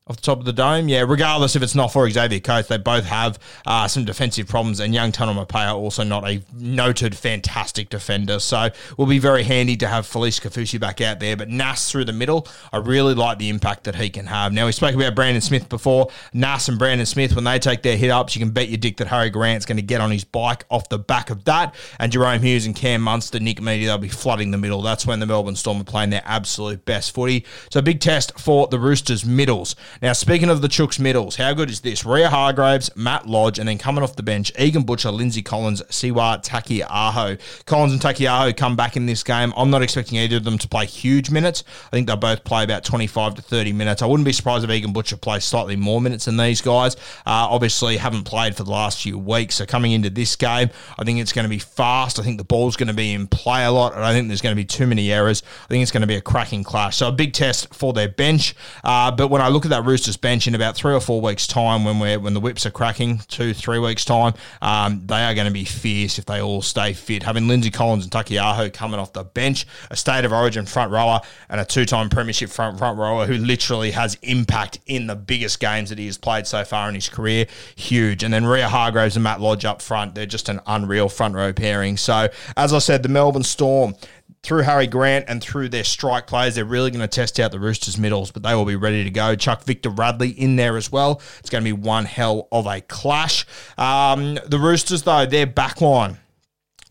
off 0.08 0.16
the 0.16 0.22
top 0.22 0.40
of 0.40 0.46
the 0.46 0.54
dome. 0.54 0.90
Yeah, 0.90 1.06
regardless 1.08 1.56
if 1.56 1.62
it's 1.62 1.76
not 1.76 1.94
for 1.94 2.10
Xavier 2.10 2.40
Coates, 2.40 2.68
they 2.68 2.78
both 2.78 3.06
have 3.06 3.38
uh, 3.66 3.88
some 3.88 4.04
defensive 4.04 4.48
problems, 4.48 4.80
and 4.80 4.94
young 4.94 5.12
Tonomapea 5.12 5.74
also 5.74 6.04
not 6.04 6.28
a 6.28 6.42
noted 6.58 7.16
fantastic 7.16 7.90
defender. 7.90 8.40
So 8.40 8.70
will 8.98 9.06
be 9.06 9.20
very 9.20 9.44
handy 9.44 9.78
to 9.78 9.88
have 9.88 10.06
Felise 10.08 10.42
Kaufusi 10.42 10.80
back 10.80 11.02
out 11.02 11.20
there. 11.20 11.38
But 11.38 11.50
Nas 11.50 11.90
through 11.90 12.06
the 12.06 12.14
middle, 12.14 12.48
I 12.74 12.78
really 12.78 13.14
like 13.14 13.38
the 13.38 13.50
impact 13.50 13.84
that 13.84 13.96
he 13.96 14.10
can 14.10 14.26
have. 14.26 14.54
Now 14.54 14.66
we 14.66 14.72
spoke 14.72 14.96
about 14.96 15.14
Brandon 15.14 15.42
Smith 15.42 15.70
before. 15.70 16.10
Nas 16.34 16.68
and 16.68 16.80
Brandon 16.80 17.06
Smith, 17.06 17.36
when 17.36 17.44
they 17.44 17.60
take 17.60 17.84
their 17.84 17.96
hit 17.96 18.10
ups, 18.10 18.36
you 18.36 18.40
can 18.40 18.52
bet 18.52 18.70
your 18.70 18.78
dick 18.78 18.98
that 18.98 19.08
Harry 19.08 19.30
Grant's 19.30 19.66
going 19.66 19.78
to 19.78 19.84
get 19.84 20.02
on 20.02 20.10
his 20.10 20.24
bike 20.24 20.66
off 20.72 20.90
the 20.90 21.00
back 21.00 21.30
of 21.30 21.44
that. 21.46 21.76
And 22.00 22.12
Jahrome 22.12 22.42
Hughes 22.42 22.66
and 22.66 22.76
Cam 22.76 23.02
Munster, 23.02 23.40
Nick 23.40 23.60
Meaney, 23.60 23.86
they'll 23.86 24.00
be 24.00 24.10
flooding 24.10 24.50
the 24.50 24.58
middle. 24.58 24.82
That's 24.82 25.06
when 25.06 25.20
the 25.20 25.28
Melbourne 25.28 25.56
Storm 25.56 25.80
are 25.80 25.84
playing 25.84 26.10
their 26.10 26.24
absolute 26.26 26.86
best 26.86 27.14
footy. 27.14 27.46
So 27.70 27.82
big 27.82 28.00
test 28.00 28.38
for 28.40 28.68
the 28.68 28.80
Roosters 28.80 29.26
middles. 29.26 29.76
Now, 30.02 30.14
speaking 30.14 30.50
of 30.50 30.64
the 30.64 30.68
Chooks 30.68 31.00
middles, 31.00 31.36
how 31.36 31.54
good 31.54 31.70
is 31.70 31.82
this? 31.82 32.04
Ria 32.04 32.28
Hargreaves, 32.28 32.90
Matt 32.96 33.28
Lodge, 33.28 33.60
and 33.60 33.70
then 33.70 33.78
coming 33.78 34.04
off 34.04 34.16
the 34.16 34.24
bench, 34.24 34.52
Egan 34.58 34.82
Butcher, 34.82 35.12
Lindsay 35.12 35.44
Collins, 35.44 35.84
Siwa 35.84 36.44
Taukeiaho. 36.44 37.40
Collins 37.68 37.94
and 37.94 38.02
Taukeiaho 38.02 38.58
come 38.58 38.76
back 38.76 38.98
in 38.98 39.06
this 39.06 39.22
game. 39.24 39.54
I'm 39.56 39.70
not 39.70 39.84
expecting 39.84 40.18
either 40.18 40.38
of 40.38 40.44
them 40.44 40.58
to 40.58 40.68
play 40.68 40.88
huge 40.88 41.30
minutes. 41.30 41.64
I 41.86 41.90
think 41.92 42.08
they'll 42.08 42.18
both 42.18 42.44
play 42.44 42.64
about 42.64 42.84
25 42.84 43.36
to 43.36 43.44
30 43.44 43.74
minutes. 43.74 44.02
I 44.02 44.08
wouldn't 44.08 44.26
be 44.26 44.34
surprised 44.34 44.64
if 44.64 44.72
Egan 44.72 44.92
Butcher 44.92 45.18
plays 45.18 45.46
slightly 45.46 45.76
more 45.76 46.02
minutes 46.02 46.26
than 46.26 46.36
these 46.36 46.62
guys. 46.62 46.96
Uh, 47.24 47.46
obviously, 47.52 47.98
haven't 47.98 48.24
played 48.24 48.56
for 48.56 48.64
the 48.64 48.72
last 48.72 49.04
few 49.04 49.20
weeks. 49.20 49.54
So 49.54 49.68
coming 49.68 49.92
into 49.92 50.10
this 50.10 50.36
game, 50.36 50.72
I 50.98 51.04
think 51.04 51.20
it's 51.20 51.32
going 51.32 51.46
to 51.46 51.50
be 51.50 51.60
fast. 51.60 52.18
I 52.18 52.24
think 52.24 52.40
the 52.40 52.44
ball's 52.44 52.76
going 52.76 52.88
to 52.88 52.96
be 52.96 53.14
in 53.14 53.28
play 53.28 53.66
a 53.66 53.72
lot. 53.72 53.94
I 53.94 54.08
don't 54.08 54.16
think 54.16 54.30
there's 54.30 54.42
going 54.42 54.56
to 54.56 54.60
be 54.60 54.66
too 54.66 54.88
many 54.88 55.12
errors. 55.12 55.44
I 55.66 55.68
think 55.68 55.84
it's 55.84 55.92
going 55.92 56.02
to 56.02 56.08
be 56.08 56.16
a 56.16 56.22
cracking 56.22 56.64
clash. 56.64 56.98
So 56.98 57.08
a 57.08 57.12
big 57.12 57.34
test 57.34 57.72
for 57.72 57.94
their 57.94 58.10
bench. 58.10 58.56
Uh, 58.84 59.12
but 59.12 59.28
when 59.28 59.44
I 59.44 59.50
look 59.50 59.64
at 59.64 59.70
that 59.70 59.81
Roosters 59.82 60.18
bench 60.18 60.48
in 60.48 60.56
about 60.56 60.76
three 60.76 60.94
or 60.94 61.00
four 61.00 61.22
weeks' 61.22 61.48
time, 61.48 61.84
when 61.84 62.00
we're 62.00 62.20
when 62.20 62.34
the 62.34 62.40
whips 62.40 62.66
are 62.66 62.72
cracking, 62.72 63.20
two 63.28 63.54
three 63.54 63.80
weeks' 63.80 64.06
time, 64.06 64.34
um, 64.62 65.04
they 65.06 65.24
are 65.24 65.34
going 65.34 65.48
to 65.48 65.54
be 65.54 65.66
fierce 65.66 66.20
if 66.20 66.26
they 66.26 66.42
all 66.42 66.62
stay 66.62 66.94
fit. 66.94 67.24
Having 67.24 67.48
Lindsay 67.48 67.72
Collins 67.72 68.04
and 68.04 68.12
Taukeiaho 68.12 68.72
coming 68.72 69.00
off 69.00 69.14
the 69.14 69.24
bench, 69.24 69.66
a 69.90 69.96
state 69.96 70.26
of 70.26 70.32
origin 70.32 70.66
front 70.66 70.92
rower, 70.92 71.22
and 71.50 71.60
a 71.60 71.66
two-time 71.66 72.10
premiership 72.10 72.50
front 72.50 72.78
front 72.78 72.98
rower 72.98 73.26
who 73.26 73.36
literally 73.36 73.92
has 73.92 74.18
impact 74.22 74.80
in 74.86 75.08
the 75.08 75.16
biggest 75.16 75.60
games 75.60 75.90
that 75.90 75.98
he 75.98 76.06
has 76.06 76.18
played 76.18 76.48
so 76.48 76.64
far 76.64 76.90
in 76.90 76.96
his 76.96 77.10
career, 77.10 77.46
huge. 77.76 78.24
And 78.24 78.34
then 78.34 78.46
Ria 78.46 78.68
Hargreaves 78.68 79.16
and 79.16 79.24
Matt 79.24 79.42
Lodge 79.42 79.66
up 79.66 79.82
front, 79.82 80.16
they're 80.16 80.26
just 80.26 80.50
an 80.50 80.60
unreal 80.68 81.10
front 81.10 81.36
row 81.36 81.54
pairing. 81.54 81.98
So 81.98 82.30
as 82.56 82.74
I 82.74 82.80
said, 82.80 83.04
the 83.04 83.10
Melbourne 83.10 83.44
Storm 83.44 83.96
through 84.44 84.64
Harry 84.64 84.88
Grant 84.88 85.26
and 85.28 85.42
through 85.42 85.70
their 85.70 85.84
strike 85.84 86.26
players, 86.28 86.56
they're 86.56 86.66
really 86.66 86.90
going 86.90 87.02
to 87.02 87.08
test 87.08 87.40
out 87.40 87.52
the 87.52 87.60
Roosters' 87.60 87.98
middles, 87.98 88.32
but 88.32 88.44
they 88.44 88.56
will 88.56 88.66
be 88.66 88.76
ready 88.76 89.04
to 89.04 89.12
go. 89.12 89.36
Chuck 89.36 89.64
Victor 89.64 89.90
Radley 89.90 90.30
in 90.30 90.56
there 90.56 90.78
as 90.78 90.92
well. 90.92 91.22
It's 91.40 91.50
going 91.50 91.64
to 91.64 91.68
be 91.68 91.74
one 91.74 92.06
hell 92.06 92.48
of 92.52 92.66
a 92.66 92.82
clash. 92.82 93.46
Um, 93.78 94.40
the 94.46 94.60
Roosters, 94.60 95.04
though, 95.04 95.26
their 95.26 95.48
backline 95.48 96.18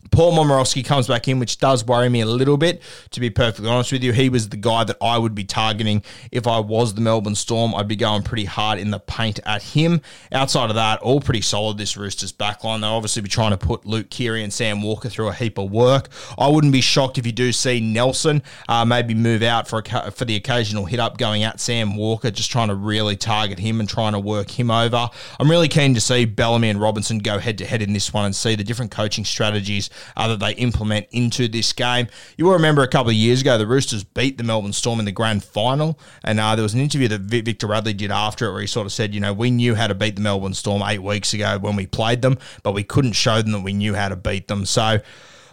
Paul 0.09 0.33
Momirovski 0.33 0.83
comes 0.83 1.07
back 1.07 1.27
in, 1.27 1.39
which 1.39 1.57
does 1.59 1.85
worry 1.85 2.09
me 2.09 2.21
a 2.21 2.25
little 2.25 2.57
bit, 2.57 2.81
to 3.11 3.19
be 3.19 3.29
perfectly 3.29 3.69
honest 3.69 3.91
with 3.91 4.03
you. 4.03 4.11
He 4.11 4.29
was 4.29 4.49
the 4.49 4.57
guy 4.57 4.83
that 4.83 4.97
I 5.01 5.17
would 5.17 5.35
be 5.35 5.43
targeting 5.43 6.03
if 6.31 6.47
I 6.47 6.59
was 6.59 6.95
the 6.95 7.01
Melbourne 7.01 7.35
Storm. 7.35 7.73
I'd 7.75 7.87
be 7.87 7.95
going 7.95 8.23
pretty 8.23 8.45
hard 8.45 8.79
in 8.79 8.91
the 8.91 8.99
paint 8.99 9.39
at 9.45 9.61
him. 9.61 10.01
Outside 10.31 10.69
of 10.69 10.75
that, 10.75 10.99
all 11.01 11.21
pretty 11.21 11.41
solid, 11.41 11.77
this 11.77 11.95
Roosters 11.95 12.33
backline. 12.33 12.81
They'll 12.81 12.91
obviously 12.91 13.21
be 13.21 13.29
trying 13.29 13.51
to 13.51 13.57
put 13.57 13.85
Luke 13.85 14.09
Keary 14.09 14.43
and 14.43 14.51
Sam 14.51 14.81
Walker 14.81 15.07
through 15.07 15.29
a 15.29 15.33
heap 15.33 15.57
of 15.57 15.71
work. 15.71 16.09
I 16.37 16.47
wouldn't 16.47 16.73
be 16.73 16.81
shocked 16.81 17.17
if 17.17 17.25
you 17.25 17.31
do 17.31 17.51
see 17.51 17.79
Nelson 17.79 18.41
uh, 18.67 18.83
maybe 18.83 19.13
move 19.13 19.43
out 19.43 19.67
for, 19.67 19.81
a, 19.85 20.11
for 20.11 20.25
the 20.25 20.35
occasional 20.35 20.85
hit 20.85 20.99
up 20.99 21.17
going 21.17 21.43
at 21.43 21.59
Sam 21.59 21.95
Walker, 21.95 22.31
just 22.31 22.51
trying 22.51 22.67
to 22.67 22.75
really 22.75 23.15
target 23.15 23.59
him 23.59 23.79
and 23.79 23.87
trying 23.87 24.13
to 24.13 24.19
work 24.19 24.49
him 24.49 24.71
over. 24.71 25.09
I'm 25.39 25.49
really 25.49 25.67
keen 25.67 25.93
to 25.93 26.01
see 26.01 26.25
Bellamy 26.25 26.69
and 26.69 26.81
Robinson 26.81 27.19
go 27.19 27.39
head 27.39 27.57
to 27.59 27.65
head 27.65 27.81
in 27.81 27.93
this 27.93 28.13
one 28.13 28.25
and 28.25 28.35
see 28.35 28.55
the 28.55 28.63
different 28.63 28.91
coaching 28.91 29.23
strategies 29.23 29.89
uh, 30.15 30.27
that 30.27 30.39
they 30.39 30.53
implement 30.53 31.07
into 31.11 31.47
this 31.47 31.73
game. 31.73 32.07
You 32.37 32.45
will 32.45 32.53
remember 32.53 32.83
a 32.83 32.87
couple 32.87 33.09
of 33.09 33.15
years 33.15 33.41
ago, 33.41 33.57
the 33.57 33.67
Roosters 33.67 34.03
beat 34.03 34.37
the 34.37 34.43
Melbourne 34.43 34.73
Storm 34.73 34.99
in 34.99 35.05
the 35.05 35.11
grand 35.11 35.43
final, 35.43 35.99
and 36.23 36.39
uh, 36.39 36.55
there 36.55 36.63
was 36.63 36.73
an 36.73 36.79
interview 36.79 37.07
that 37.09 37.21
Victor 37.21 37.67
Radley 37.67 37.93
did 37.93 38.11
after 38.11 38.47
it 38.47 38.51
where 38.51 38.61
he 38.61 38.67
sort 38.67 38.85
of 38.85 38.93
said, 38.93 39.13
you 39.13 39.19
know, 39.19 39.33
we 39.33 39.51
knew 39.51 39.75
how 39.75 39.87
to 39.87 39.95
beat 39.95 40.15
the 40.15 40.21
Melbourne 40.21 40.53
Storm 40.53 40.81
eight 40.83 41.03
weeks 41.03 41.33
ago 41.33 41.57
when 41.59 41.75
we 41.75 41.85
played 41.87 42.21
them, 42.21 42.37
but 42.63 42.73
we 42.73 42.83
couldn't 42.83 43.13
show 43.13 43.41
them 43.41 43.51
that 43.51 43.61
we 43.61 43.73
knew 43.73 43.95
how 43.95 44.09
to 44.09 44.15
beat 44.15 44.47
them. 44.47 44.65
So, 44.65 44.99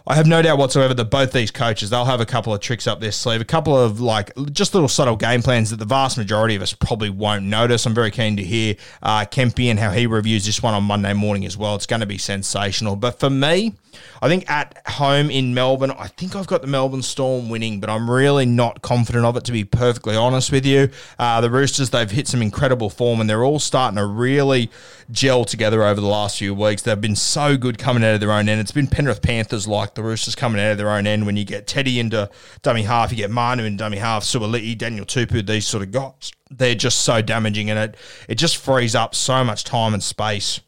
I 0.07 0.15
have 0.15 0.27
no 0.27 0.41
doubt 0.41 0.57
whatsoever 0.57 0.93
that 0.93 1.05
both 1.05 1.31
these 1.31 1.51
coaches, 1.51 1.89
they'll 1.89 2.05
have 2.05 2.21
a 2.21 2.25
couple 2.25 2.53
of 2.53 2.61
tricks 2.61 2.87
up 2.87 2.99
their 2.99 3.11
sleeve, 3.11 3.41
a 3.41 3.45
couple 3.45 3.77
of 3.77 3.99
like 3.99 4.31
just 4.51 4.73
little 4.73 4.89
subtle 4.89 5.15
game 5.15 5.41
plans 5.41 5.69
that 5.69 5.77
the 5.77 5.85
vast 5.85 6.17
majority 6.17 6.55
of 6.55 6.61
us 6.61 6.73
probably 6.73 7.09
won't 7.09 7.45
notice. 7.45 7.85
I'm 7.85 7.93
very 7.93 8.11
keen 8.11 8.37
to 8.37 8.43
hear 8.43 8.75
uh, 9.03 9.25
Kempy 9.25 9.69
and 9.69 9.79
how 9.79 9.91
he 9.91 10.07
reviews 10.07 10.45
this 10.45 10.63
one 10.63 10.73
on 10.73 10.83
Monday 10.83 11.13
morning 11.13 11.45
as 11.45 11.57
well. 11.57 11.75
It's 11.75 11.85
going 11.85 11.99
to 12.01 12.05
be 12.05 12.17
sensational. 12.17 12.95
But 12.95 13.19
for 13.19 13.29
me, 13.29 13.73
I 14.21 14.27
think 14.27 14.49
at 14.49 14.81
home 14.87 15.29
in 15.29 15.53
Melbourne, 15.53 15.91
I 15.91 16.07
think 16.07 16.35
I've 16.35 16.47
got 16.47 16.61
the 16.61 16.67
Melbourne 16.67 17.01
Storm 17.01 17.49
winning, 17.49 17.79
but 17.79 17.89
I'm 17.89 18.09
really 18.09 18.45
not 18.45 18.81
confident 18.81 19.25
of 19.25 19.37
it, 19.37 19.45
to 19.45 19.51
be 19.51 19.63
perfectly 19.63 20.15
honest 20.15 20.51
with 20.51 20.65
you. 20.65 20.89
Uh, 21.17 21.41
the 21.41 21.49
Roosters, 21.49 21.89
they've 21.89 22.09
hit 22.09 22.27
some 22.27 22.41
incredible 22.41 22.89
form 22.89 23.21
and 23.21 23.29
they're 23.29 23.43
all 23.43 23.59
starting 23.59 23.97
to 23.97 24.05
really 24.05 24.69
gel 25.11 25.45
together 25.45 25.83
over 25.83 25.99
the 25.99 26.07
last 26.07 26.37
few 26.37 26.53
weeks. 26.53 26.81
They've 26.81 26.99
been 26.99 27.15
so 27.15 27.57
good 27.57 27.77
coming 27.77 28.03
out 28.03 28.13
of 28.13 28.19
their 28.19 28.31
own 28.31 28.49
end. 28.49 28.61
It's 28.61 28.71
been 28.71 28.87
Penrith 28.87 29.21
Panthers 29.21 29.67
like 29.67 29.95
the 29.99 30.07
Roosters 30.07 30.35
coming 30.35 30.61
out 30.61 30.71
of 30.71 30.77
their 30.77 30.91
own 30.91 31.05
end 31.05 31.25
when 31.25 31.35
you 31.35 31.45
get 31.45 31.67
Teddy 31.67 31.99
into 31.99 32.29
dummy 32.61 32.83
half, 32.83 33.11
you 33.11 33.17
get 33.17 33.29
Manu 33.29 33.63
in 33.63 33.77
dummy 33.77 33.97
half, 33.97 34.23
Suaalii, 34.23 34.77
Daniel 34.77 35.05
Tupou, 35.05 35.45
these 35.45 35.67
sort 35.67 35.83
of 35.83 35.91
guys. 35.91 36.31
They're 36.49 36.75
just 36.75 37.01
so 37.01 37.21
damaging 37.21 37.69
and 37.69 37.77
it 37.77 37.97
it 38.27 38.35
just 38.35 38.57
frees 38.57 38.95
up 38.95 39.13
so 39.13 39.43
much 39.43 39.63
time 39.63 39.93
and 39.93 40.01
space 40.01 40.61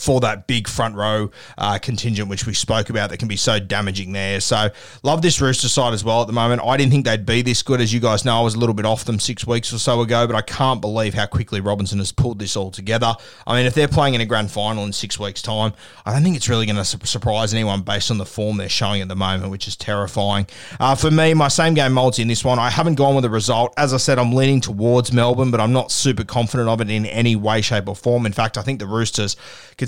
for 0.00 0.20
that 0.20 0.46
big 0.46 0.66
front 0.66 0.94
row 0.96 1.30
uh, 1.58 1.78
contingent, 1.78 2.28
which 2.28 2.46
we 2.46 2.54
spoke 2.54 2.90
about, 2.90 3.10
that 3.10 3.18
can 3.18 3.28
be 3.28 3.36
so 3.36 3.60
damaging 3.60 4.12
there. 4.12 4.40
So, 4.40 4.70
love 5.02 5.22
this 5.22 5.40
Rooster 5.40 5.68
side 5.68 5.92
as 5.92 6.04
well 6.04 6.20
at 6.20 6.26
the 6.26 6.32
moment. 6.32 6.62
I 6.64 6.76
didn't 6.76 6.92
think 6.92 7.04
they'd 7.04 7.26
be 7.26 7.42
this 7.42 7.62
good. 7.62 7.80
As 7.80 7.92
you 7.92 8.00
guys 8.00 8.24
know, 8.24 8.38
I 8.38 8.42
was 8.42 8.54
a 8.54 8.58
little 8.58 8.74
bit 8.74 8.86
off 8.86 9.04
them 9.04 9.18
six 9.18 9.46
weeks 9.46 9.72
or 9.72 9.78
so 9.78 10.00
ago, 10.00 10.26
but 10.26 10.34
I 10.36 10.42
can't 10.42 10.80
believe 10.80 11.14
how 11.14 11.26
quickly 11.26 11.60
Robinson 11.60 11.98
has 11.98 12.12
pulled 12.12 12.38
this 12.38 12.56
all 12.56 12.70
together. 12.70 13.14
I 13.46 13.56
mean, 13.56 13.66
if 13.66 13.74
they're 13.74 13.88
playing 13.88 14.14
in 14.14 14.20
a 14.20 14.26
grand 14.26 14.50
final 14.50 14.84
in 14.84 14.92
six 14.92 15.18
weeks' 15.18 15.42
time, 15.42 15.72
I 16.06 16.12
don't 16.12 16.22
think 16.22 16.36
it's 16.36 16.48
really 16.48 16.66
going 16.66 16.76
to 16.76 16.84
su- 16.84 16.98
surprise 17.04 17.52
anyone 17.52 17.82
based 17.82 18.10
on 18.10 18.18
the 18.18 18.26
form 18.26 18.56
they're 18.56 18.68
showing 18.68 19.02
at 19.02 19.08
the 19.08 19.16
moment, 19.16 19.50
which 19.50 19.68
is 19.68 19.76
terrifying. 19.76 20.46
Uh, 20.78 20.94
for 20.94 21.10
me, 21.10 21.34
my 21.34 21.48
same 21.48 21.74
game 21.74 21.92
multi 21.92 22.22
in 22.22 22.28
this 22.28 22.44
one, 22.44 22.58
I 22.58 22.70
haven't 22.70 22.94
gone 22.94 23.14
with 23.14 23.22
the 23.22 23.30
result. 23.30 23.74
As 23.76 23.92
I 23.92 23.98
said, 23.98 24.18
I'm 24.18 24.32
leaning 24.32 24.60
towards 24.60 25.12
Melbourne, 25.12 25.50
but 25.50 25.60
I'm 25.60 25.72
not 25.72 25.92
super 25.92 26.24
confident 26.24 26.68
of 26.68 26.80
it 26.80 26.90
in 26.90 27.06
any 27.06 27.36
way, 27.36 27.60
shape, 27.60 27.88
or 27.88 27.96
form. 27.96 28.26
In 28.26 28.32
fact, 28.32 28.56
I 28.56 28.62
think 28.62 28.78
the 28.78 28.86
Roosters 28.86 29.36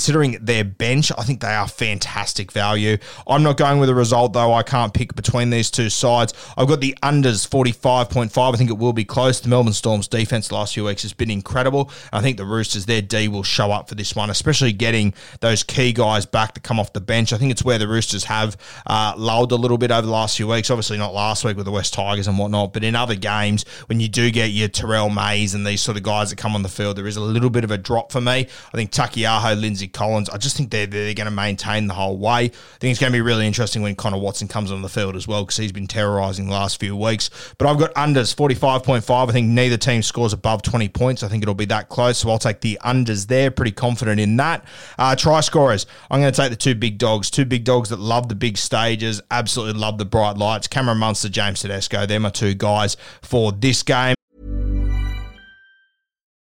considering 0.02 0.36
their 0.40 0.64
bench, 0.64 1.12
I 1.16 1.22
think 1.22 1.40
they 1.40 1.54
are 1.54 1.68
fantastic 1.68 2.50
value. 2.50 2.98
I'm 3.24 3.44
not 3.44 3.56
going 3.56 3.78
with 3.78 3.88
a 3.88 3.94
result, 3.94 4.32
though. 4.32 4.52
I 4.52 4.64
can't 4.64 4.92
pick 4.92 5.14
between 5.14 5.50
these 5.50 5.70
two 5.70 5.90
sides. 5.90 6.34
I've 6.56 6.66
got 6.66 6.80
the 6.80 6.98
unders 7.04 7.48
45.5. 7.48 8.52
I 8.52 8.56
think 8.56 8.68
it 8.68 8.78
will 8.78 8.92
be 8.92 9.04
close. 9.04 9.40
The 9.40 9.48
Melbourne 9.48 9.72
Storm's 9.72 10.08
defense 10.08 10.50
last 10.50 10.74
few 10.74 10.86
weeks 10.86 11.02
has 11.02 11.12
been 11.12 11.30
incredible. 11.30 11.88
I 12.12 12.20
think 12.20 12.36
the 12.36 12.44
Roosters, 12.44 12.86
their 12.86 13.00
D 13.00 13.28
will 13.28 13.44
show 13.44 13.70
up 13.70 13.88
for 13.88 13.94
this 13.94 14.16
one, 14.16 14.28
especially 14.28 14.72
getting 14.72 15.14
those 15.38 15.62
key 15.62 15.92
guys 15.92 16.26
back 16.26 16.54
to 16.54 16.60
come 16.60 16.80
off 16.80 16.92
the 16.92 17.00
bench. 17.00 17.32
I 17.32 17.38
think 17.38 17.52
it's 17.52 17.62
where 17.62 17.78
the 17.78 17.86
Roosters 17.86 18.24
have 18.24 18.56
uh, 18.88 19.14
lulled 19.16 19.52
a 19.52 19.56
little 19.56 19.78
bit 19.78 19.92
over 19.92 20.04
the 20.04 20.12
last 20.12 20.36
few 20.36 20.48
weeks. 20.48 20.68
Obviously, 20.68 20.98
not 20.98 21.14
last 21.14 21.44
week 21.44 21.56
with 21.56 21.66
the 21.66 21.70
West 21.70 21.94
Tigers 21.94 22.26
and 22.26 22.36
whatnot, 22.38 22.72
but 22.72 22.82
in 22.82 22.96
other 22.96 23.14
games, 23.14 23.64
when 23.86 24.00
you 24.00 24.08
do 24.08 24.32
get 24.32 24.50
your 24.50 24.66
Terrell 24.66 25.10
Mays 25.10 25.54
and 25.54 25.64
these 25.64 25.80
sort 25.80 25.96
of 25.96 26.02
guys 26.02 26.30
that 26.30 26.36
come 26.36 26.56
on 26.56 26.64
the 26.64 26.68
field, 26.68 26.96
there 26.96 27.06
is 27.06 27.16
a 27.16 27.20
little 27.20 27.50
bit 27.50 27.62
of 27.62 27.70
a 27.70 27.78
drop 27.78 28.10
for 28.10 28.20
me. 28.20 28.48
I 28.72 28.76
think 28.76 28.90
Taukeiaho, 28.90 29.60
Lindsay, 29.60 29.81
Lindsay 29.82 29.92
Collins. 29.92 30.30
I 30.30 30.38
just 30.38 30.56
think 30.56 30.70
they're, 30.70 30.86
they're 30.86 31.14
going 31.14 31.26
to 31.26 31.30
maintain 31.30 31.88
the 31.88 31.94
whole 31.94 32.16
way. 32.16 32.44
I 32.44 32.48
think 32.78 32.92
it's 32.92 33.00
going 33.00 33.12
to 33.12 33.16
be 33.16 33.20
really 33.20 33.46
interesting 33.46 33.82
when 33.82 33.96
Connor 33.96 34.18
Watson 34.18 34.46
comes 34.46 34.70
on 34.70 34.82
the 34.82 34.88
field 34.88 35.16
as 35.16 35.26
well 35.26 35.42
because 35.42 35.56
he's 35.56 35.72
been 35.72 35.88
terrorising 35.88 36.46
the 36.46 36.52
last 36.52 36.78
few 36.78 36.96
weeks. 36.96 37.30
But 37.58 37.68
I've 37.68 37.78
got 37.78 37.92
unders 37.94 38.34
45.5. 38.34 39.28
I 39.28 39.32
think 39.32 39.48
neither 39.48 39.76
team 39.76 40.02
scores 40.02 40.32
above 40.32 40.62
20 40.62 40.88
points. 40.90 41.22
I 41.22 41.28
think 41.28 41.42
it'll 41.42 41.54
be 41.54 41.64
that 41.66 41.88
close. 41.88 42.18
So 42.18 42.30
I'll 42.30 42.38
take 42.38 42.60
the 42.60 42.78
unders 42.84 43.26
there. 43.26 43.50
Pretty 43.50 43.72
confident 43.72 44.20
in 44.20 44.36
that. 44.36 44.64
Uh, 44.98 45.16
try 45.16 45.40
scorers. 45.40 45.86
I'm 46.10 46.20
going 46.20 46.32
to 46.32 46.40
take 46.40 46.50
the 46.50 46.56
two 46.56 46.76
big 46.76 46.98
dogs. 46.98 47.28
Two 47.30 47.44
big 47.44 47.64
dogs 47.64 47.88
that 47.88 47.98
love 47.98 48.28
the 48.28 48.36
big 48.36 48.56
stages, 48.56 49.20
absolutely 49.30 49.80
love 49.80 49.98
the 49.98 50.04
bright 50.04 50.36
lights. 50.36 50.68
Cameron 50.68 50.98
Munster, 50.98 51.28
James 51.28 51.60
Tedesco. 51.60 52.06
They're 52.06 52.20
my 52.20 52.30
two 52.30 52.54
guys 52.54 52.96
for 53.20 53.50
this 53.50 53.82
game. 53.82 54.14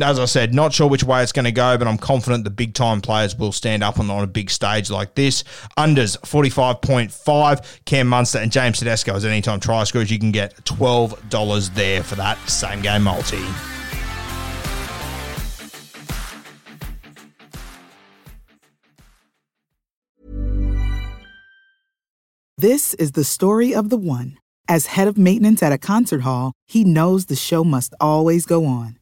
As 0.00 0.18
I 0.18 0.24
said, 0.24 0.54
not 0.54 0.72
sure 0.72 0.88
which 0.88 1.04
way 1.04 1.22
it's 1.22 1.32
going 1.32 1.44
to 1.44 1.52
go, 1.52 1.78
but 1.78 1.86
I'm 1.86 1.98
confident 1.98 2.44
the 2.44 2.50
big 2.50 2.74
time 2.74 3.00
players 3.00 3.36
will 3.36 3.52
stand 3.52 3.82
up 3.82 3.98
on, 3.98 4.10
on 4.10 4.24
a 4.24 4.26
big 4.26 4.50
stage 4.50 4.90
like 4.90 5.14
this. 5.14 5.44
Unders 5.78 6.18
45.5. 6.20 7.84
Cam 7.84 8.08
Munster 8.08 8.38
and 8.38 8.50
James 8.50 8.78
Tedesco 8.78 9.14
as 9.14 9.24
anytime 9.24 9.60
try 9.60 9.84
scores. 9.84 10.10
You 10.10 10.18
can 10.18 10.32
get 10.32 10.56
$12 10.64 11.74
there 11.74 12.02
for 12.02 12.16
that 12.16 12.38
same 12.48 12.82
game 12.82 13.04
multi. 13.04 13.42
This 22.58 22.94
is 22.94 23.12
the 23.12 23.24
story 23.24 23.74
of 23.74 23.90
the 23.90 23.96
one. 23.96 24.38
As 24.68 24.86
head 24.86 25.08
of 25.08 25.18
maintenance 25.18 25.62
at 25.62 25.72
a 25.72 25.78
concert 25.78 26.20
hall, 26.20 26.52
he 26.66 26.84
knows 26.84 27.26
the 27.26 27.34
show 27.34 27.64
must 27.64 27.92
always 28.00 28.46
go 28.46 28.64
on. 28.66 29.01